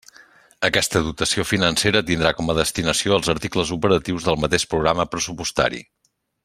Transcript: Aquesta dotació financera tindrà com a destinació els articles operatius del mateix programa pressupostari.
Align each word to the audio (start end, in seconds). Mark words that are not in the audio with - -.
Aquesta 0.69 1.01
dotació 1.09 1.45
financera 1.49 2.01
tindrà 2.07 2.33
com 2.39 2.49
a 2.53 2.57
destinació 2.61 3.15
els 3.21 3.29
articles 3.37 3.75
operatius 3.79 4.27
del 4.31 4.43
mateix 4.47 4.67
programa 4.73 5.11
pressupostari. 5.15 5.89